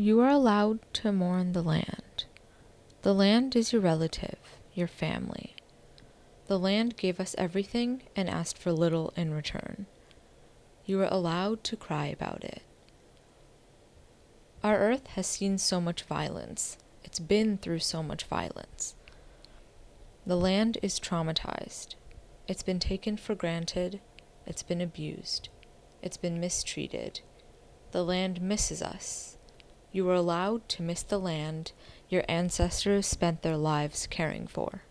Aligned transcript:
You 0.00 0.20
are 0.20 0.30
allowed 0.30 0.78
to 0.94 1.12
mourn 1.12 1.52
the 1.52 1.62
land. 1.62 2.24
The 3.02 3.12
land 3.12 3.54
is 3.54 3.70
your 3.70 3.82
relative, 3.82 4.38
your 4.72 4.88
family. 4.88 5.54
The 6.46 6.58
land 6.58 6.96
gave 6.96 7.20
us 7.20 7.34
everything 7.36 8.04
and 8.16 8.26
asked 8.26 8.56
for 8.56 8.72
little 8.72 9.12
in 9.14 9.34
return. 9.34 9.84
You 10.86 11.02
are 11.02 11.08
allowed 11.10 11.62
to 11.64 11.76
cry 11.76 12.06
about 12.06 12.44
it. 12.44 12.62
Our 14.64 14.78
earth 14.78 15.06
has 15.08 15.26
seen 15.26 15.58
so 15.58 15.82
much 15.82 16.04
violence. 16.04 16.78
It's 17.04 17.20
been 17.20 17.58
through 17.58 17.80
so 17.80 18.02
much 18.02 18.24
violence. 18.24 18.94
The 20.24 20.38
land 20.38 20.78
is 20.80 20.98
traumatized. 20.98 21.94
It's 22.48 22.62
been 22.62 22.78
taken 22.78 23.18
for 23.18 23.34
granted. 23.34 24.00
It's 24.46 24.62
been 24.62 24.80
abused. 24.80 25.50
It's 26.00 26.16
been 26.16 26.40
mistreated. 26.40 27.20
The 27.90 28.02
land 28.02 28.40
misses 28.40 28.80
us 28.80 29.36
you 29.92 30.04
were 30.04 30.14
allowed 30.14 30.68
to 30.68 30.82
miss 30.82 31.02
the 31.02 31.18
land 31.18 31.72
your 32.08 32.24
ancestors 32.28 33.06
spent 33.06 33.42
their 33.42 33.56
lives 33.56 34.06
caring 34.06 34.46
for. 34.46 34.82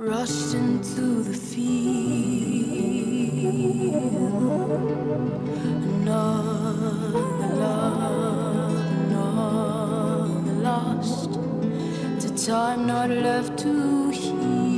rushed 0.00 0.54
into 0.54 1.22
the 1.22 1.34
field. 1.34 1.60
Another 5.84 7.20
love, 7.54 8.76
another 9.02 10.52
lost. 10.62 11.32
The 12.20 12.30
time 12.46 12.86
not 12.86 13.10
left 13.10 13.58
to 13.58 14.08
heal. 14.10 14.69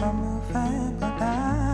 summer 0.00 0.40
vibe, 0.50 1.00
but 1.00 1.20
I 1.20 1.69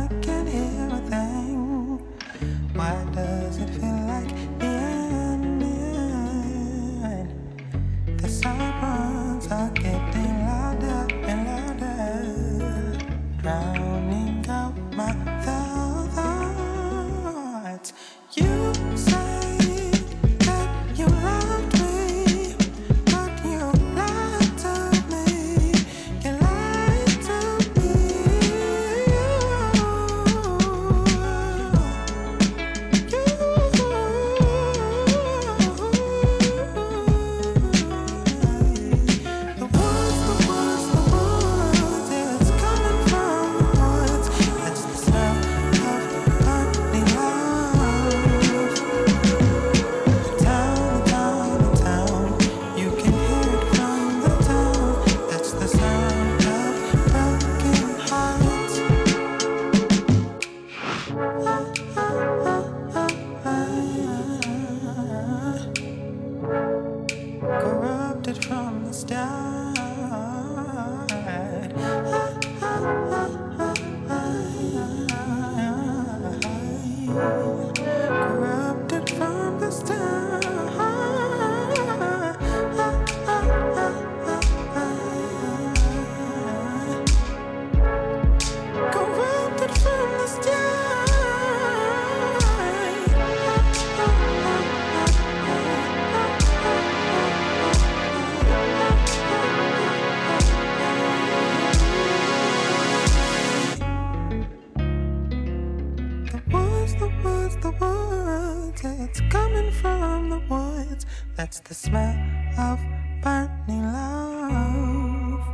That's 111.36 111.60
the 111.60 111.74
smell 111.74 112.16
of 112.58 112.80
burning 113.20 113.92
love. 113.92 115.44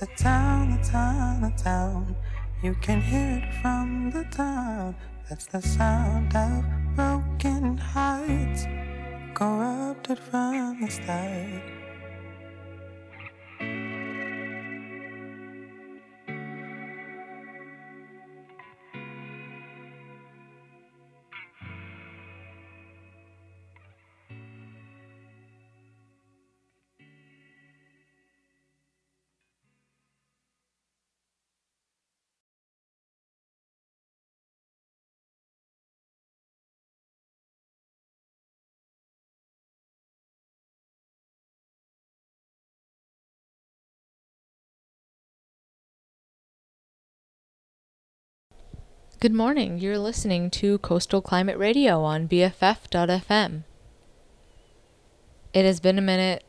The 0.00 0.06
town, 0.16 0.76
the 0.76 0.84
town, 0.84 1.42
the 1.42 1.62
town. 1.62 2.16
You 2.60 2.74
can 2.82 3.00
hear 3.00 3.42
it 3.44 3.54
from 3.62 4.10
the 4.10 4.24
town. 4.24 4.96
That's 5.28 5.46
the 5.46 5.62
sound 5.62 6.34
of 6.34 6.64
broken 6.96 7.78
hearts, 7.78 8.66
corrupted 9.34 10.18
from 10.18 10.80
the 10.80 10.90
start. 10.90 11.79
Good 49.20 49.34
morning. 49.34 49.78
You're 49.78 49.98
listening 49.98 50.48
to 50.52 50.78
Coastal 50.78 51.20
Climate 51.20 51.58
Radio 51.58 52.00
on 52.00 52.26
BFF.fm. 52.26 53.64
It 55.52 55.64
has 55.66 55.78
been 55.78 55.98
a 55.98 56.00
minute. 56.00 56.42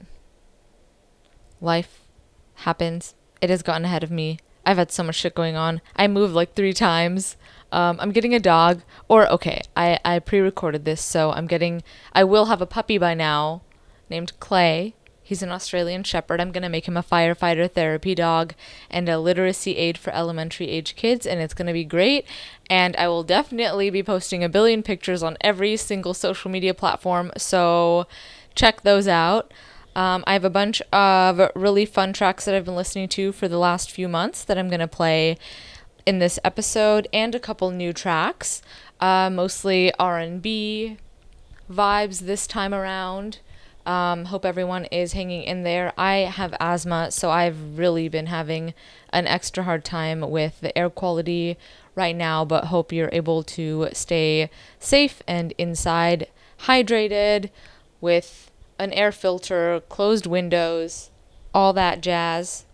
Life 1.60 2.00
happens. 2.54 3.14
It 3.42 3.50
has 3.50 3.62
gotten 3.62 3.84
ahead 3.84 4.06
of 4.06 4.10
me. 4.10 4.40
I've 4.66 4.78
had 4.78 4.90
so 4.90 5.04
much 5.04 5.16
shit 5.16 5.36
going 5.36 5.58
on. 5.58 5.82
I 5.98 6.08
moved 6.08 6.34
like 6.34 6.54
three 6.54 6.72
times. 6.72 7.36
Um, 7.74 7.98
I'm 8.00 8.14
getting 8.14 8.34
a 8.34 8.40
dog. 8.40 8.84
Or, 9.10 9.30
okay, 9.30 9.60
I, 9.76 10.00
I 10.06 10.20
pre 10.20 10.40
recorded 10.40 10.86
this, 10.86 11.02
so 11.04 11.34
I'm 11.34 11.48
getting. 11.48 11.84
I 12.14 12.24
will 12.24 12.46
have 12.46 12.62
a 12.62 12.66
puppy 12.66 12.98
by 12.98 13.14
now 13.14 13.64
named 14.10 14.32
Clay. 14.40 14.96
He's 15.32 15.42
an 15.42 15.50
Australian 15.50 16.04
Shepherd. 16.04 16.42
I'm 16.42 16.52
going 16.52 16.62
to 16.62 16.68
make 16.68 16.90
him 16.90 16.98
a 16.98 17.02
firefighter 17.02 17.72
therapy 17.72 18.14
dog 18.14 18.54
and 18.90 19.08
a 19.08 19.18
literacy 19.18 19.78
aid 19.78 19.98
for 19.98 20.14
elementary 20.14 20.68
age 20.68 20.98
kids, 20.98 21.26
and 21.26 21.40
it's 21.40 21.54
going 21.54 21.68
to 21.68 21.74
be 21.74 21.86
great. 21.86 22.26
And 22.70 22.98
I 22.98 23.08
will 23.08 23.24
definitely 23.24 23.90
be 23.90 24.04
posting 24.04 24.44
a 24.44 24.50
billion 24.50 24.84
pictures 24.84 25.24
on 25.24 25.38
every 25.40 25.78
single 25.78 26.14
social 26.14 26.52
media 26.52 26.74
platform, 26.74 27.32
so 27.38 28.08
check 28.56 28.82
those 28.82 29.08
out. 29.08 29.54
Um, 29.96 30.26
I 30.28 30.34
have 30.34 30.44
a 30.44 30.50
bunch 30.50 30.82
of 30.92 31.40
really 31.56 31.86
fun 31.86 32.12
tracks 32.12 32.44
that 32.44 32.54
I've 32.54 32.66
been 32.66 32.76
listening 32.76 33.08
to 33.08 33.32
for 33.32 33.48
the 33.48 33.58
last 33.58 33.90
few 33.90 34.10
months 34.10 34.44
that 34.44 34.58
I'm 34.58 34.68
going 34.68 34.82
to 34.82 34.86
play 34.86 35.38
in 36.06 36.20
this 36.20 36.40
episode, 36.44 37.08
and 37.14 37.34
a 37.34 37.40
couple 37.40 37.72
new 37.72 37.94
tracks, 37.94 38.62
uh, 39.00 39.30
mostly 39.30 39.94
R&B 39.94 40.98
vibes 41.72 42.20
this 42.20 42.46
time 42.46 42.74
around. 42.74 43.40
Um, 43.86 44.26
hope 44.26 44.46
everyone 44.46 44.86
is 44.86 45.14
hanging 45.14 45.44
in 45.44 45.64
there. 45.64 45.94
I 45.98 46.18
have 46.18 46.54
asthma, 46.60 47.12
so 47.12 47.30
I've 47.30 47.78
really 47.78 48.10
been 48.10 48.28
having 48.28 48.74
an 49.12 49.28
extra 49.28 49.64
hard 49.64 49.84
time 49.84 50.22
with 50.30 50.62
the 50.62 50.78
air 50.78 50.90
quality 50.90 51.58
right 51.96 52.16
now, 52.16 52.46
but 52.46 52.66
hope 52.66 52.92
you're 52.92 53.10
able 53.12 53.44
to 53.44 53.90
stay 53.94 54.50
safe 54.80 55.22
and 55.28 55.54
inside, 55.58 56.28
hydrated, 56.60 57.50
with 58.00 58.52
an 58.78 58.94
air 58.94 59.12
filter, 59.12 59.82
closed 59.90 60.26
windows, 60.26 61.10
all 61.54 61.74
that 61.74 62.02
jazz. 62.02 62.66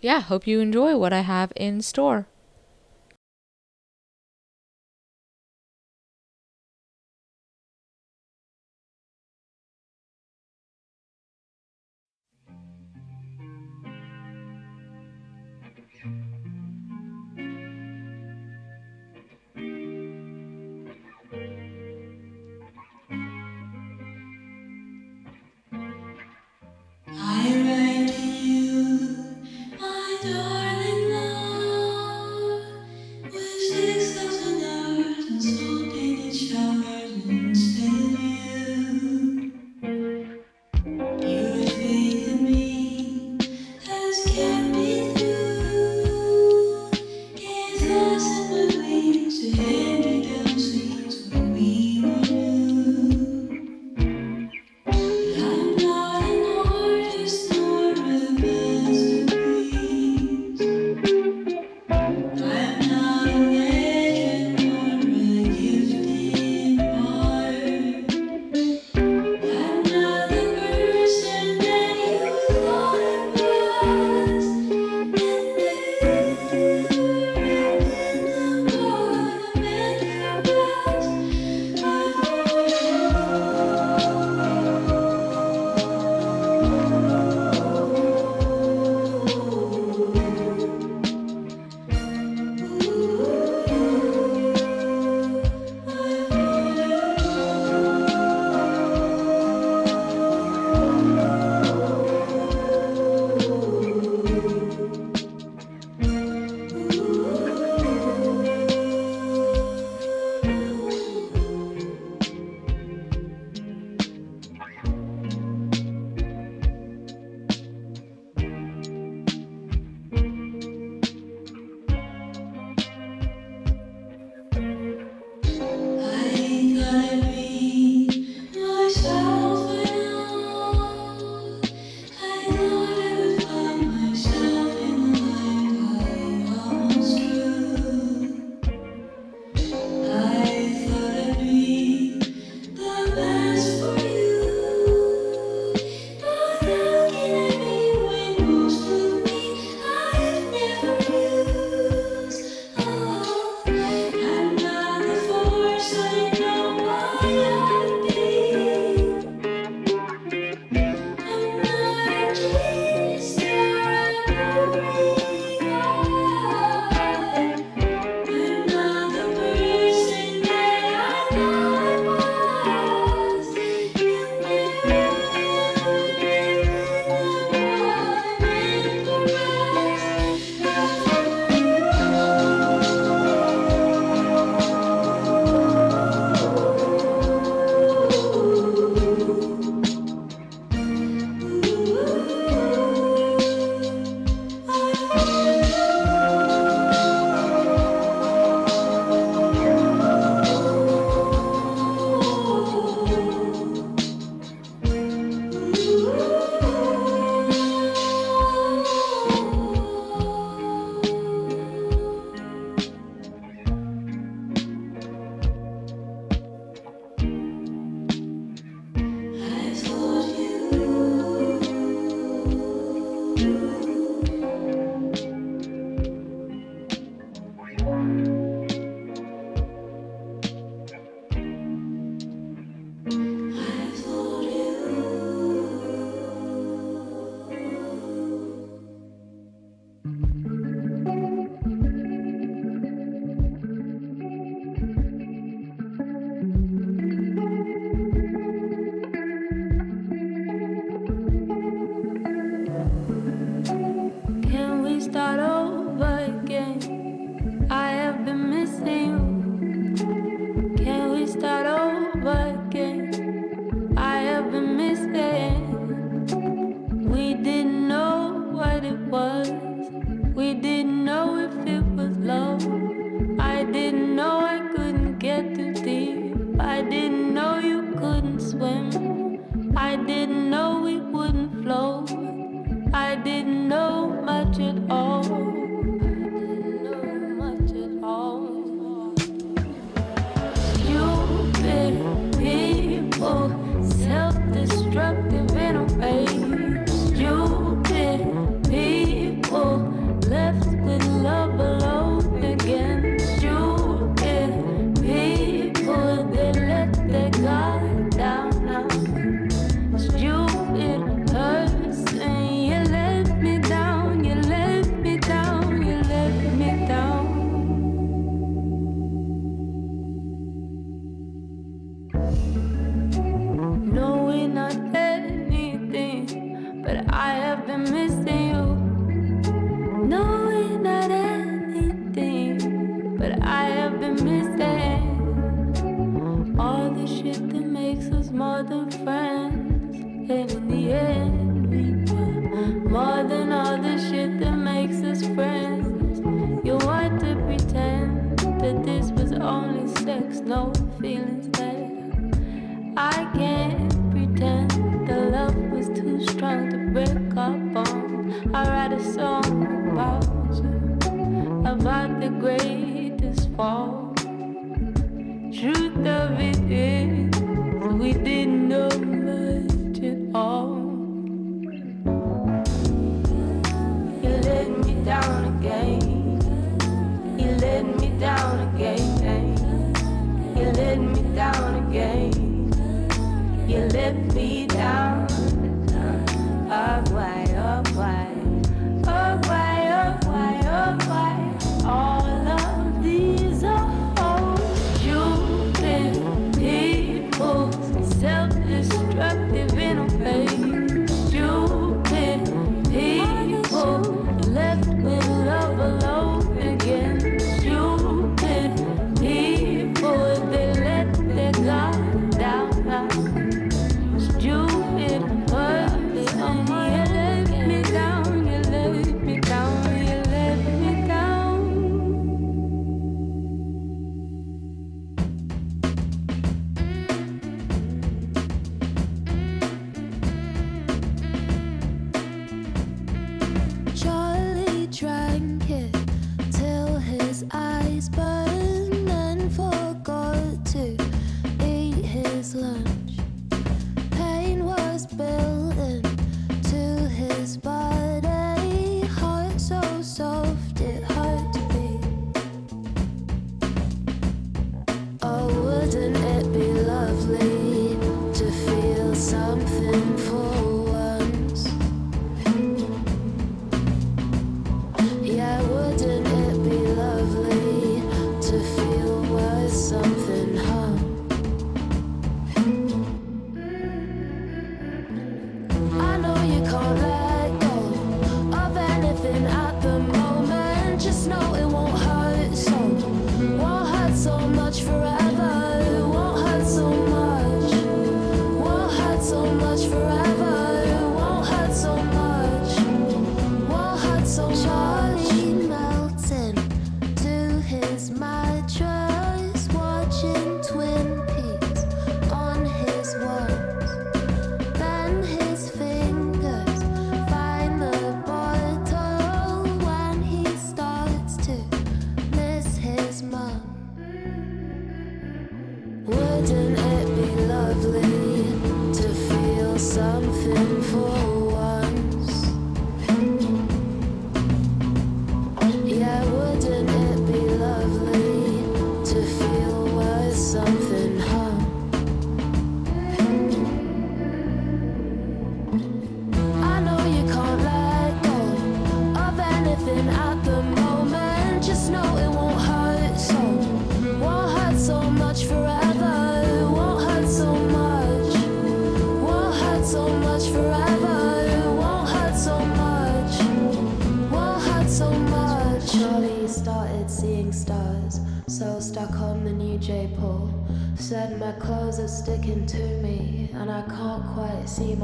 Yeah, 0.00 0.20
hope 0.20 0.46
you 0.46 0.60
enjoy 0.60 0.96
what 0.96 1.12
I 1.12 1.20
have 1.20 1.52
in 1.56 1.80
store. 1.80 2.26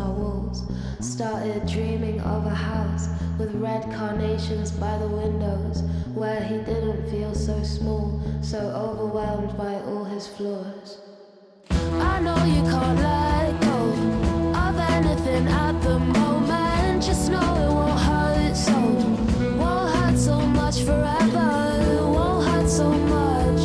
My 0.01 0.09
walls. 0.09 0.59
Started 1.01 1.67
dreaming 1.67 2.21
of 2.21 2.47
a 2.47 2.57
house 2.71 3.09
with 3.39 3.55
red 3.55 3.83
carnations 3.99 4.71
by 4.71 4.97
the 4.99 5.09
windows, 5.23 5.83
where 6.21 6.43
he 6.51 6.57
didn't 6.71 7.03
feel 7.11 7.35
so 7.35 7.63
small, 7.63 8.07
so 8.43 8.59
overwhelmed 8.87 9.53
by 9.57 9.75
all 9.89 10.05
his 10.05 10.27
flaws. 10.27 10.89
I 12.13 12.21
know 12.27 12.41
you 12.55 12.63
can't 12.73 12.99
let 13.09 13.53
go 13.69 13.79
of 14.67 14.75
anything 14.97 15.47
at 15.67 15.75
the 15.87 15.99
moment, 15.99 17.03
just 17.09 17.31
know 17.31 17.49
it 17.65 17.71
won't 17.79 18.01
hurt 18.09 18.57
so, 18.57 20.37
much 20.61 20.79
forever, 20.89 21.49
won't 22.17 22.47
hurt 22.49 22.69
so 22.69 22.89
much, 23.17 23.63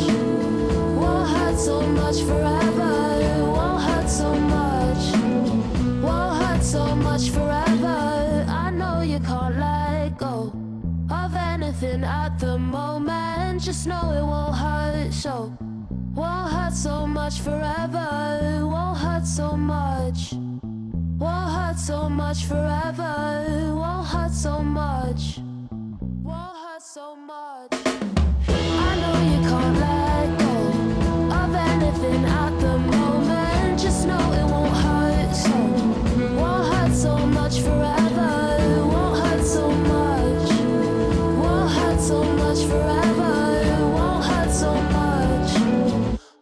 won't 1.00 1.28
hurt 1.34 1.58
so 1.58 1.76
much 2.00 2.18
forever. 2.28 2.75
At 12.04 12.38
the 12.38 12.58
moment. 12.58 13.62
Just 13.62 13.86
know 13.86 14.12
it 14.12 14.22
won't 14.22 14.56
hurt 14.56 15.12
so. 15.12 15.56
Won't 16.14 16.52
hurt 16.52 16.72
so 16.72 17.06
much 17.06 17.40
forever. 17.40 18.66
Won't 18.66 18.98
hurt 18.98 19.26
so 19.26 19.56
much. 19.56 20.32
Won't 20.32 21.52
hurt 21.52 21.78
so 21.78 22.08
much 22.08 22.44
forever. 22.44 23.74
Won't 23.74 24.06
hurt 24.06 24.32
so 24.32 24.62
much. 24.62 25.40
Forever. 42.64 43.60
It 43.62 43.80
won't 43.96 44.24
hurt 44.24 44.50
so 44.50 44.72
much. 44.74 45.50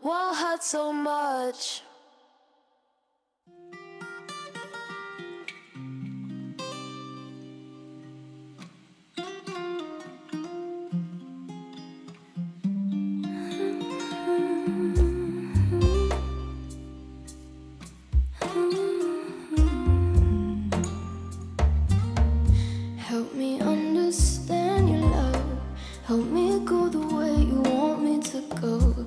Won't 0.03 0.37
hurt 0.37 0.63
so 0.63 0.93
much. 0.93 1.74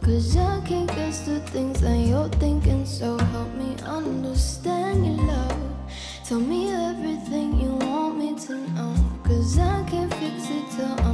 Cause 0.07 0.37
I 0.37 0.61
can't 0.61 0.87
guess 0.87 1.19
the 1.25 1.41
things 1.51 1.81
that 1.81 1.97
you're 1.97 2.29
thinking. 2.39 2.85
So 2.85 3.17
help 3.17 3.53
me 3.55 3.75
understand 3.83 5.05
your 5.05 5.17
love. 5.27 5.59
Tell 6.23 6.39
me 6.39 6.71
everything 6.71 7.59
you 7.59 7.71
want 7.75 8.17
me 8.17 8.39
to 8.45 8.55
know. 8.71 8.95
Cause 9.25 9.59
I 9.59 9.83
can't 9.83 10.13
fix 10.13 10.49
it 10.49 10.63
till 10.77 10.97
I 11.05 11.11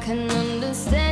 sunbeam, 0.00 0.74
sunbeam, 0.74 1.07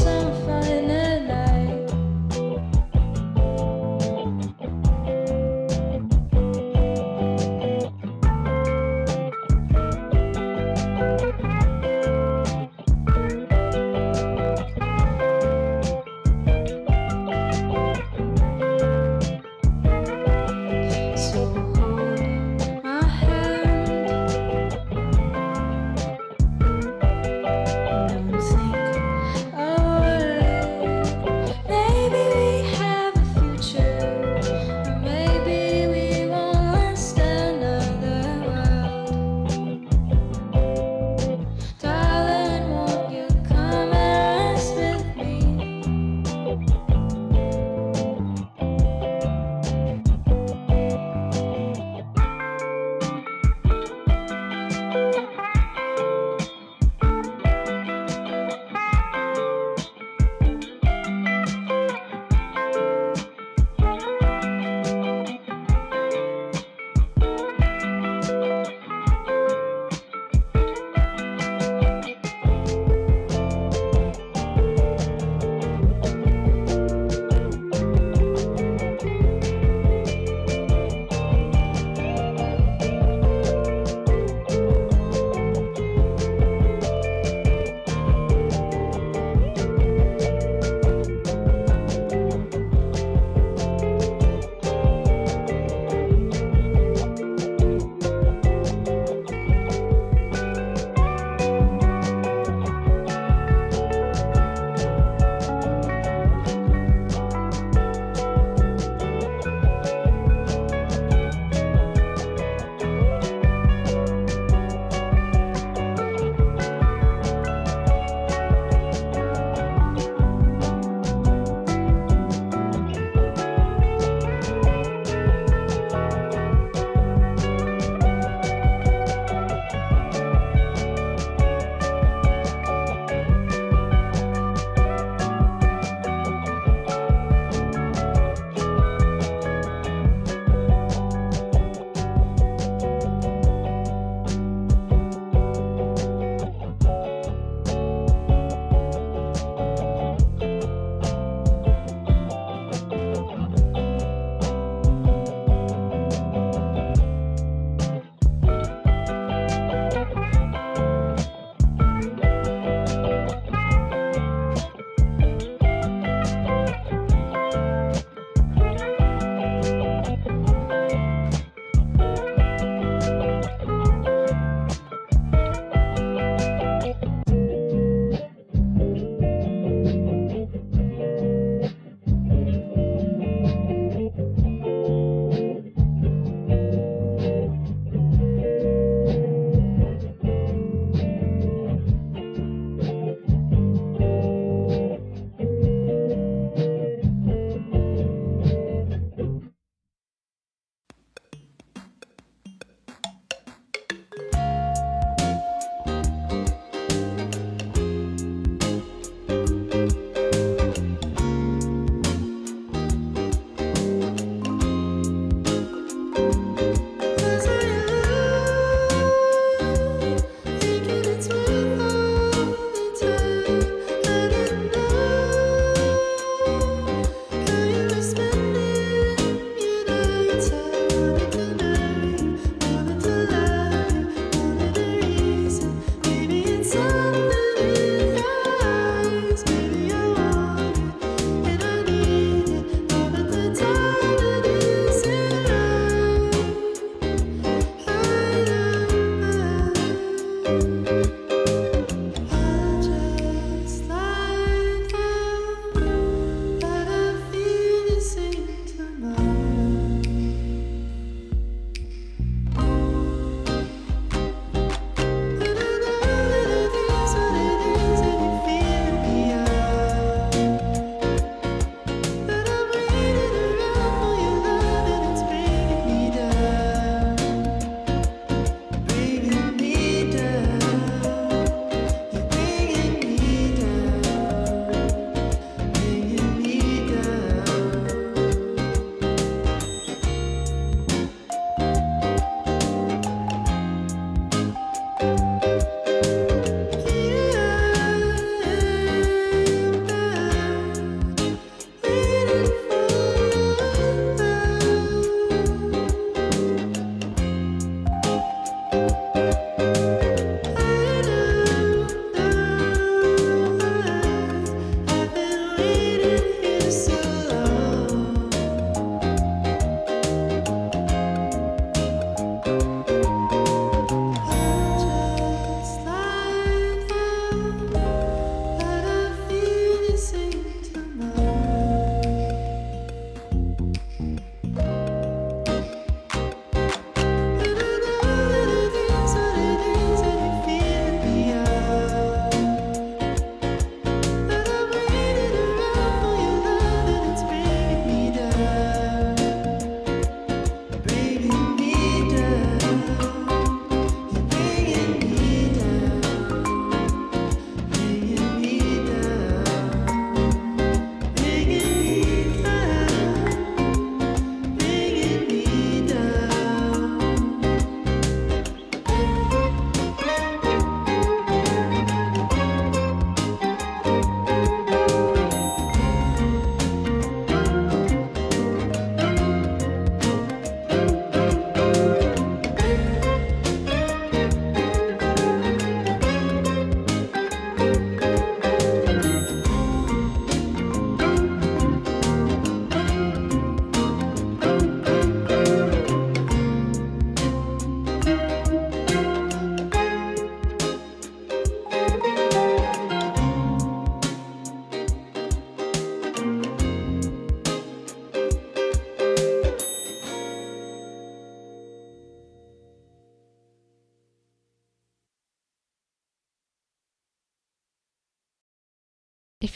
Some 0.00 0.32
fire. 0.46 0.79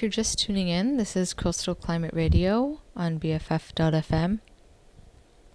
You're 0.04 0.10
just 0.10 0.38
tuning 0.38 0.68
in, 0.68 0.98
this 0.98 1.16
is 1.16 1.32
Coastal 1.32 1.74
Climate 1.74 2.12
Radio 2.12 2.82
on 2.94 3.18
BFF.fm. 3.18 4.40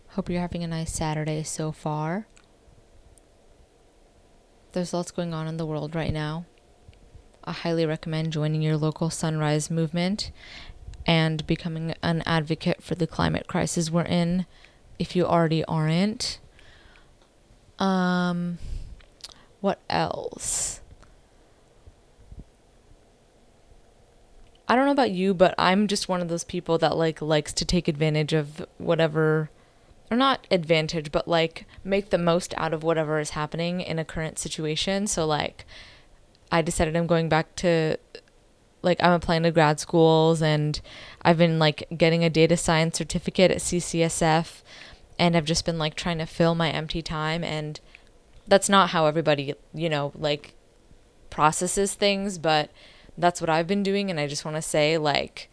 Hope 0.08 0.28
you're 0.28 0.42
having 0.42 0.64
a 0.64 0.68
nice 0.68 0.92
Saturday 0.92 1.44
so 1.44 1.72
far. 1.72 2.26
There's 4.72 4.92
lots 4.92 5.12
going 5.12 5.36
on 5.36 5.48
in 5.48 5.58
the 5.58 5.68
world 5.68 5.94
right 5.94 6.12
now. 6.12 6.48
I 7.44 7.52
highly 7.52 7.86
recommend 7.86 8.34
joining 8.34 8.64
your 8.64 8.76
local 8.76 9.12
sunrise 9.12 9.70
movement 9.70 10.32
and 11.06 11.46
becoming 11.46 11.94
an 12.02 12.24
advocate 12.26 12.82
for 12.82 12.96
the 12.96 13.06
climate 13.06 13.46
crisis 13.46 13.92
we're 13.92 14.02
in 14.02 14.48
if 14.98 15.16
you 15.16 15.28
already 15.28 15.64
aren't. 15.66 16.40
Um, 17.78 18.58
what 19.62 19.80
else? 19.92 20.82
I 24.70 24.76
don't 24.76 24.86
know 24.86 24.92
about 24.92 25.12
you, 25.12 25.34
but 25.34 25.56
I'm 25.58 25.88
just 25.88 26.08
one 26.08 26.22
of 26.22 26.30
those 26.30 26.44
people 26.44 26.78
that 26.78 26.96
like 26.96 27.24
likes 27.24 27.52
to 27.54 27.66
take 27.66 27.88
advantage 27.88 28.34
of 28.34 28.64
whatever 28.78 29.50
or 30.12 30.18
not 30.18 30.46
advantage, 30.52 31.12
but 31.12 31.28
like 31.28 31.66
make 31.84 32.12
the 32.12 32.20
most 32.20 32.54
out 32.56 32.72
of 32.72 32.84
whatever 32.84 33.20
is 33.20 33.32
happening 33.32 33.82
in 33.82 33.98
a 33.98 34.06
current 34.06 34.38
situation. 34.38 35.08
So 35.08 35.26
like 35.26 35.66
I 36.52 36.62
decided 36.62 36.96
I'm 36.96 37.08
going 37.08 37.30
back 37.30 37.56
to 37.58 37.98
like 38.84 39.02
I'm 39.04 39.14
applying 39.14 39.44
to 39.44 39.52
grad 39.52 39.80
schools 39.80 40.42
and 40.42 40.80
I've 41.24 41.40
been 41.40 41.58
like 41.58 41.88
getting 41.98 42.24
a 42.24 42.30
data 42.30 42.56
science 42.56 42.96
certificate 42.96 43.50
at 43.50 43.58
CCSF 43.58 44.62
and 45.18 45.36
I've 45.36 45.46
just 45.46 45.66
been 45.66 45.80
like 45.80 45.96
trying 45.96 46.20
to 46.20 46.26
fill 46.28 46.54
my 46.54 46.70
empty 46.70 47.02
time 47.02 47.44
and 47.44 47.80
that's 48.48 48.70
not 48.70 48.92
how 48.92 49.08
everybody, 49.08 49.56
you 49.74 49.90
know, 49.90 50.12
like 50.16 50.54
processes 51.32 51.96
things, 51.96 52.38
but 52.38 52.70
that's 53.20 53.42
what 53.42 53.50
I've 53.50 53.68
been 53.68 53.84
doing. 53.84 54.10
And 54.10 54.20
I 54.20 54.28
just 54.28 54.46
want 54.46 54.56
to 54.56 54.62
say, 54.62 54.98
like, 54.98 55.50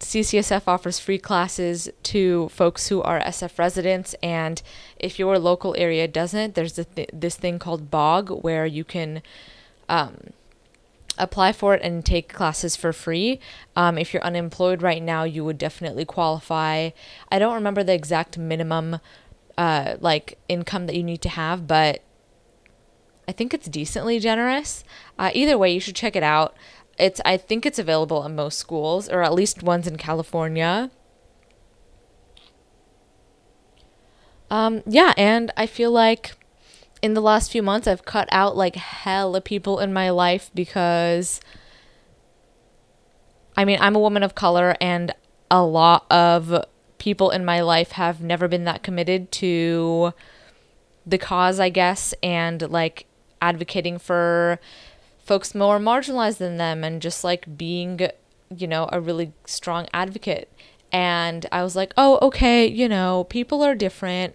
CCSF 0.00 0.62
offers 0.66 0.98
free 0.98 1.18
classes 1.18 1.88
to 2.04 2.48
folks 2.50 2.88
who 2.88 3.02
are 3.02 3.20
SF 3.20 3.58
residents. 3.58 4.14
And 4.22 4.62
if 4.98 5.18
your 5.18 5.38
local 5.38 5.74
area 5.76 6.06
doesn't, 6.06 6.54
there's 6.54 6.74
th- 6.74 7.10
this 7.12 7.36
thing 7.36 7.58
called 7.58 7.90
BOG 7.90 8.42
where 8.42 8.66
you 8.66 8.84
can. 8.84 9.22
Um, 9.88 10.32
apply 11.18 11.50
for 11.52 11.74
it 11.74 11.80
and 11.82 12.04
take 12.04 12.30
classes 12.30 12.76
for 12.76 12.92
free. 12.92 13.40
Um, 13.74 13.96
if 13.96 14.12
you're 14.12 14.22
unemployed 14.22 14.82
right 14.82 15.02
now, 15.02 15.24
you 15.24 15.46
would 15.46 15.56
definitely 15.56 16.04
qualify. 16.04 16.90
I 17.30 17.38
don't 17.38 17.54
remember 17.54 17.82
the 17.82 17.94
exact 17.94 18.36
minimum 18.36 19.00
uh, 19.56 19.96
like 20.00 20.38
income 20.48 20.86
that 20.86 20.94
you 20.94 21.02
need 21.02 21.22
to 21.22 21.28
have, 21.30 21.66
but 21.66 22.02
I 23.28 23.32
think 23.32 23.52
it's 23.52 23.68
decently 23.68 24.18
generous. 24.20 24.84
Uh, 25.18 25.30
either 25.34 25.58
way, 25.58 25.72
you 25.72 25.80
should 25.80 25.96
check 25.96 26.16
it 26.16 26.22
out. 26.22 26.54
It's 26.98 27.20
I 27.24 27.36
think 27.36 27.66
it's 27.66 27.78
available 27.78 28.24
in 28.24 28.34
most 28.34 28.58
schools, 28.58 29.08
or 29.08 29.22
at 29.22 29.34
least 29.34 29.62
ones 29.62 29.86
in 29.86 29.96
California. 29.96 30.90
Um, 34.50 34.82
yeah, 34.86 35.12
and 35.16 35.52
I 35.56 35.66
feel 35.66 35.90
like 35.90 36.32
in 37.02 37.14
the 37.14 37.20
last 37.20 37.50
few 37.50 37.62
months 37.62 37.86
I've 37.86 38.04
cut 38.04 38.28
out 38.30 38.56
like 38.56 38.76
hella 38.76 39.40
people 39.40 39.80
in 39.80 39.92
my 39.92 40.10
life 40.10 40.50
because 40.54 41.40
I 43.56 43.64
mean, 43.64 43.78
I'm 43.80 43.96
a 43.96 44.00
woman 44.00 44.22
of 44.22 44.34
color 44.34 44.76
and 44.80 45.14
a 45.50 45.62
lot 45.62 46.06
of 46.10 46.64
people 46.98 47.30
in 47.30 47.44
my 47.44 47.60
life 47.60 47.92
have 47.92 48.20
never 48.20 48.48
been 48.48 48.64
that 48.64 48.82
committed 48.82 49.32
to 49.32 50.12
the 51.06 51.18
cause, 51.18 51.58
I 51.58 51.70
guess, 51.70 52.14
and 52.22 52.62
like 52.70 53.06
advocating 53.46 53.98
for 53.98 54.58
folks 55.24 55.54
more 55.54 55.78
marginalized 55.78 56.38
than 56.38 56.56
them 56.56 56.84
and 56.84 57.00
just 57.00 57.24
like 57.24 57.56
being, 57.56 58.00
you 58.54 58.66
know, 58.66 58.88
a 58.92 59.00
really 59.00 59.32
strong 59.44 59.86
advocate. 59.92 60.48
And 60.92 61.46
I 61.52 61.62
was 61.62 61.76
like, 61.76 61.92
oh, 61.96 62.18
okay, 62.22 62.66
you 62.66 62.88
know, 62.88 63.24
people 63.28 63.62
are 63.62 63.74
different. 63.74 64.34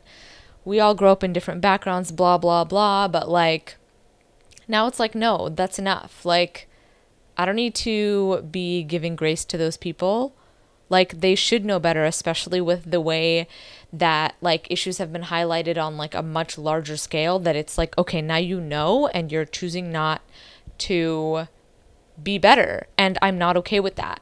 We 0.63 0.79
all 0.79 0.95
grow 0.95 1.11
up 1.11 1.23
in 1.23 1.33
different 1.33 1.61
backgrounds, 1.61 2.11
blah, 2.11 2.37
blah, 2.37 2.63
blah. 2.63 3.07
But 3.07 3.29
like, 3.29 3.75
now 4.67 4.87
it's 4.87 4.99
like, 4.99 5.15
no, 5.15 5.49
that's 5.49 5.79
enough. 5.79 6.25
Like, 6.25 6.67
I 7.37 7.45
don't 7.45 7.55
need 7.55 7.75
to 7.75 8.47
be 8.51 8.83
giving 8.83 9.15
grace 9.15 9.43
to 9.45 9.57
those 9.57 9.77
people. 9.77 10.35
Like 10.91 11.21
they 11.21 11.35
should 11.35 11.63
know 11.63 11.79
better, 11.79 12.03
especially 12.03 12.59
with 12.59 12.91
the 12.91 12.99
way 12.99 13.47
that 13.93 14.35
like 14.41 14.67
issues 14.69 14.97
have 14.97 15.13
been 15.13 15.23
highlighted 15.23 15.81
on 15.81 15.95
like 15.95 16.13
a 16.13 16.21
much 16.21 16.57
larger 16.57 16.97
scale 16.97 17.39
that 17.39 17.55
it's 17.55 17.77
like, 17.77 17.97
okay, 17.97 18.21
now 18.21 18.35
you 18.35 18.59
know 18.59 19.07
and 19.07 19.31
you're 19.31 19.45
choosing 19.45 19.89
not 19.89 20.21
to 20.79 21.47
be 22.21 22.37
better 22.37 22.87
and 22.97 23.17
I'm 23.21 23.37
not 23.37 23.55
okay 23.57 23.79
with 23.79 23.95
that. 23.95 24.21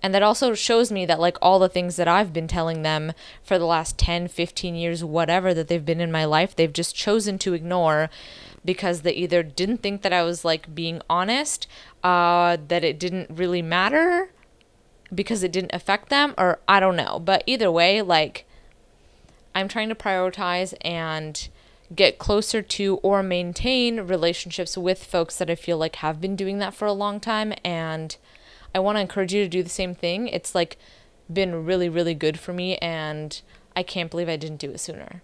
And 0.00 0.14
that 0.14 0.22
also 0.22 0.54
shows 0.54 0.92
me 0.92 1.04
that 1.06 1.18
like 1.18 1.36
all 1.42 1.58
the 1.58 1.68
things 1.68 1.96
that 1.96 2.06
I've 2.06 2.32
been 2.32 2.46
telling 2.46 2.82
them 2.82 3.12
for 3.42 3.58
the 3.58 3.66
last 3.66 3.98
10, 3.98 4.28
15 4.28 4.76
years, 4.76 5.02
whatever 5.02 5.52
that 5.52 5.66
they've 5.66 5.84
been 5.84 6.00
in 6.00 6.12
my 6.12 6.24
life, 6.24 6.54
they've 6.54 6.72
just 6.72 6.94
chosen 6.94 7.38
to 7.40 7.54
ignore 7.54 8.08
because 8.64 9.00
they 9.00 9.14
either 9.14 9.42
didn't 9.42 9.78
think 9.78 10.02
that 10.02 10.12
I 10.12 10.22
was 10.22 10.44
like 10.44 10.72
being 10.72 11.02
honest, 11.10 11.66
uh, 12.04 12.56
that 12.68 12.84
it 12.84 13.00
didn't 13.00 13.36
really 13.36 13.62
matter 13.62 14.30
because 15.14 15.42
it 15.42 15.52
didn't 15.52 15.74
affect 15.74 16.08
them, 16.08 16.34
or 16.36 16.58
I 16.68 16.80
don't 16.80 16.96
know. 16.96 17.18
But 17.18 17.42
either 17.46 17.70
way, 17.70 18.02
like 18.02 18.44
I'm 19.54 19.68
trying 19.68 19.88
to 19.88 19.94
prioritize 19.94 20.74
and 20.82 21.48
get 21.94 22.18
closer 22.18 22.60
to 22.60 22.96
or 22.96 23.22
maintain 23.22 24.00
relationships 24.02 24.76
with 24.76 25.02
folks 25.02 25.36
that 25.36 25.50
I 25.50 25.54
feel 25.54 25.78
like 25.78 25.96
have 25.96 26.20
been 26.20 26.36
doing 26.36 26.58
that 26.58 26.74
for 26.74 26.86
a 26.86 26.92
long 26.92 27.18
time. 27.18 27.54
And 27.64 28.16
I 28.74 28.78
want 28.80 28.96
to 28.96 29.00
encourage 29.00 29.32
you 29.32 29.42
to 29.42 29.48
do 29.48 29.62
the 29.62 29.68
same 29.70 29.94
thing. 29.94 30.28
It's 30.28 30.54
like 30.54 30.76
been 31.32 31.64
really, 31.64 31.88
really 31.88 32.14
good 32.14 32.38
for 32.38 32.52
me, 32.52 32.76
and 32.78 33.40
I 33.74 33.82
can't 33.82 34.10
believe 34.10 34.28
I 34.28 34.36
didn't 34.36 34.58
do 34.60 34.70
it 34.70 34.80
sooner. 34.80 35.22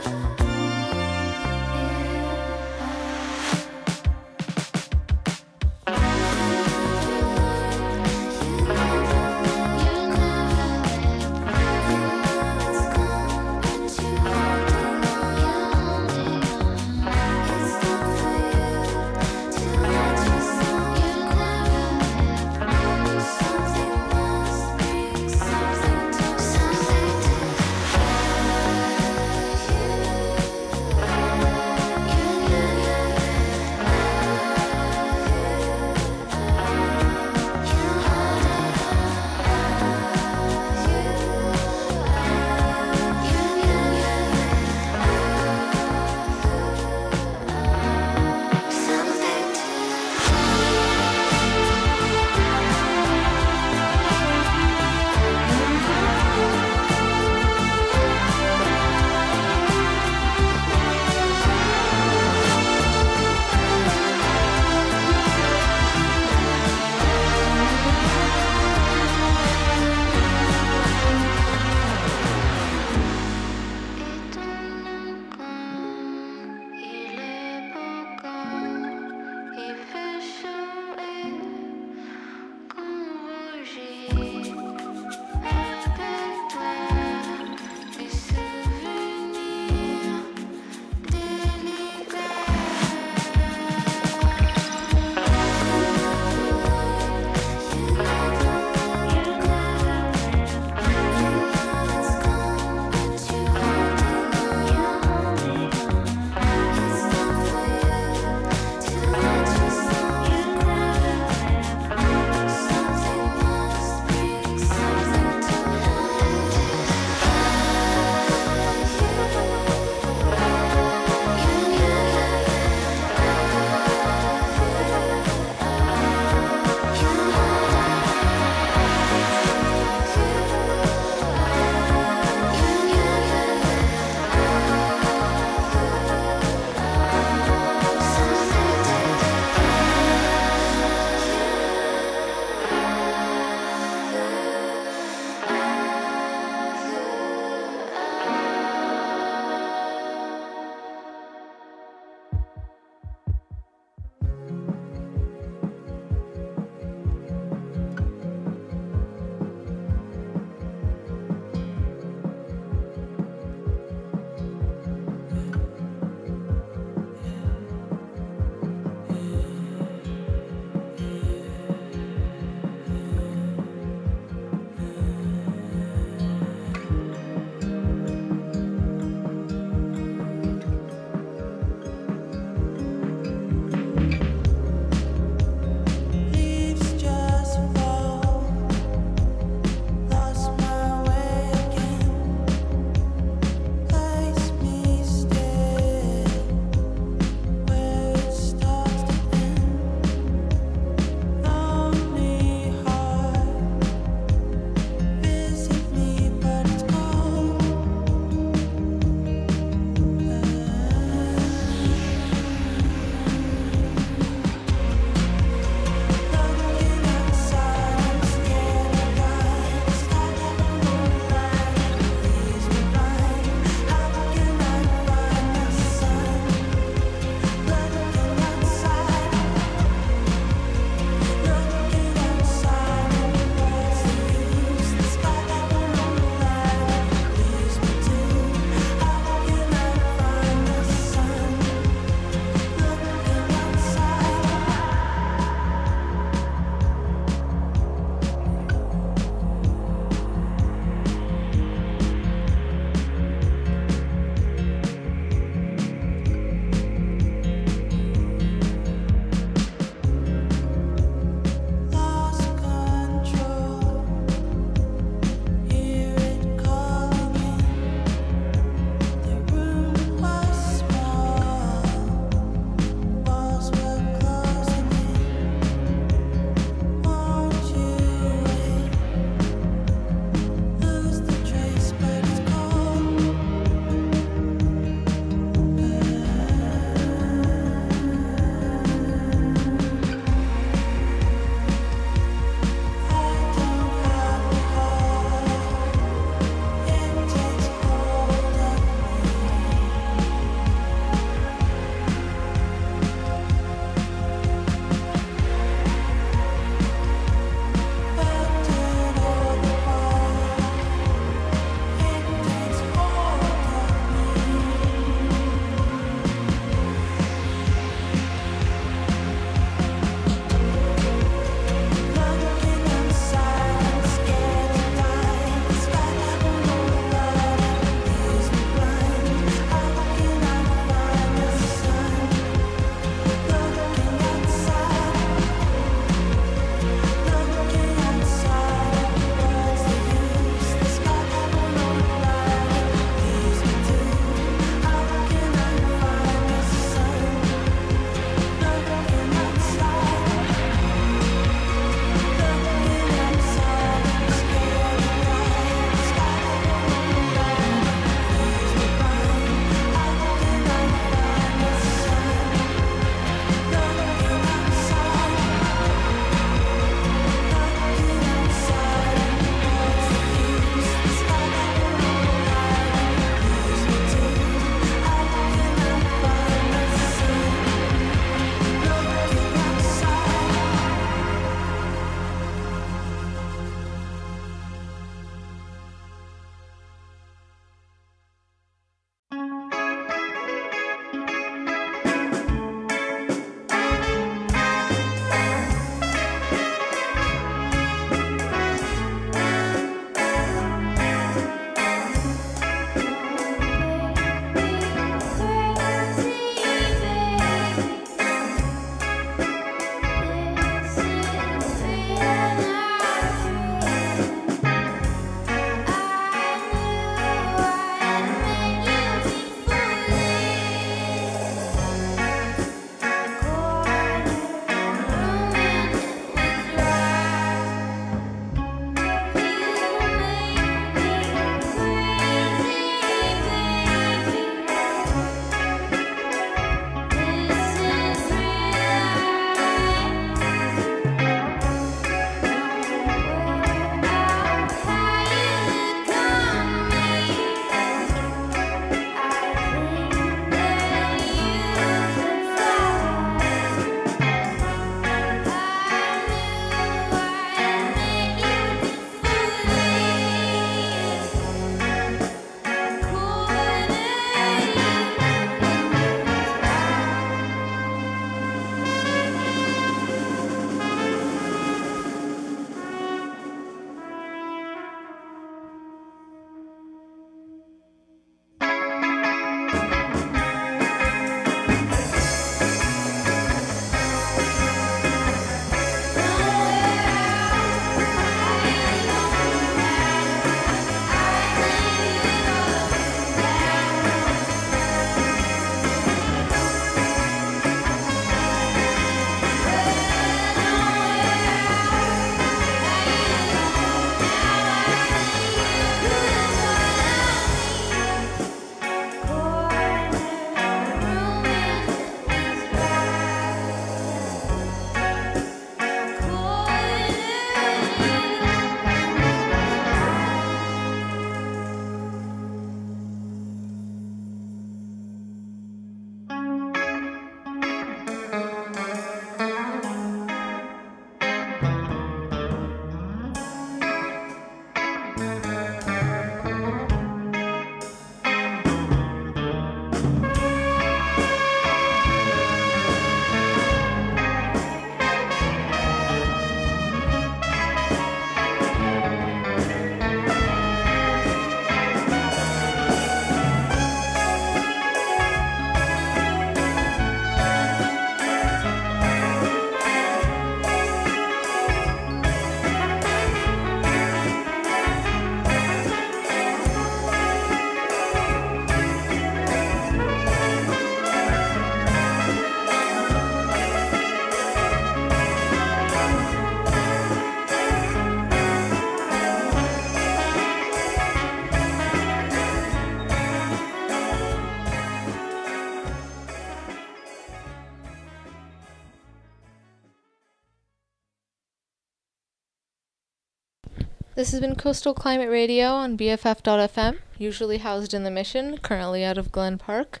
This 594.24 594.32
has 594.32 594.40
been 594.40 594.56
Coastal 594.56 594.94
Climate 594.94 595.28
Radio 595.28 595.66
on 595.66 595.98
BFF.fm, 595.98 596.96
usually 597.18 597.58
housed 597.58 597.92
in 597.92 598.04
the 598.04 598.10
Mission, 598.10 598.56
currently 598.56 599.04
out 599.04 599.18
of 599.18 599.30
Glen 599.30 599.58
Park. 599.58 600.00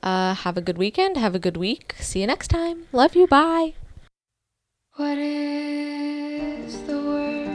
Uh, 0.00 0.32
have 0.34 0.56
a 0.56 0.60
good 0.60 0.78
weekend. 0.78 1.16
Have 1.16 1.34
a 1.34 1.40
good 1.40 1.56
week. 1.56 1.96
See 1.98 2.20
you 2.20 2.28
next 2.28 2.46
time. 2.52 2.86
Love 2.92 3.16
you. 3.16 3.26
Bye. 3.26 3.74
What 4.94 5.18
is 5.18 6.80
the 6.82 7.00
word? 7.00 7.47